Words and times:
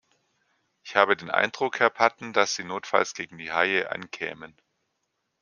Ich 0.81 0.95
habe 0.95 1.15
den 1.15 1.29
Eindruck, 1.29 1.79
Herr 1.79 1.91
Patten, 1.91 2.33
dass 2.33 2.55
Sie 2.55 2.63
notfalls 2.63 3.13
gegen 3.13 3.37
die 3.37 3.51
Haie 3.51 3.91
ankämen. 3.91 4.59